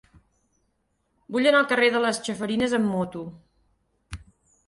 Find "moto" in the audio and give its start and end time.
2.95-3.23